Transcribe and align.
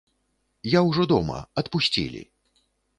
Я 0.71 0.79
ўжо 0.89 1.07
дома, 1.13 1.37
адпусцілі! 1.65 2.29